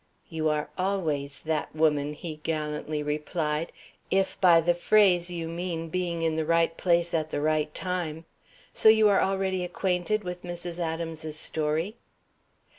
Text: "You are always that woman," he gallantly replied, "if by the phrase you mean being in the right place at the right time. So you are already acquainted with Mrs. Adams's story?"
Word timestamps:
"You 0.29 0.49
are 0.49 0.71
always 0.79 1.41
that 1.41 1.75
woman," 1.75 2.13
he 2.13 2.37
gallantly 2.41 3.03
replied, 3.03 3.71
"if 4.09 4.41
by 4.41 4.59
the 4.59 4.73
phrase 4.73 5.29
you 5.29 5.47
mean 5.47 5.89
being 5.89 6.23
in 6.23 6.37
the 6.37 6.43
right 6.43 6.75
place 6.75 7.13
at 7.13 7.29
the 7.29 7.39
right 7.39 7.71
time. 7.75 8.25
So 8.73 8.89
you 8.89 9.09
are 9.09 9.21
already 9.21 9.63
acquainted 9.63 10.23
with 10.23 10.41
Mrs. 10.41 10.79
Adams's 10.79 11.35
story?" 11.37 11.97